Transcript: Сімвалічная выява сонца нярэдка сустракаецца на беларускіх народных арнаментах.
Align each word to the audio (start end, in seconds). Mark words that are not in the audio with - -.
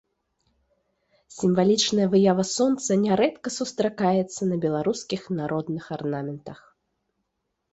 Сімвалічная 1.39 2.07
выява 2.13 2.45
сонца 2.55 2.97
нярэдка 3.05 3.53
сустракаецца 3.59 4.41
на 4.53 4.59
беларускіх 4.65 5.21
народных 5.41 5.83
арнаментах. 5.99 6.59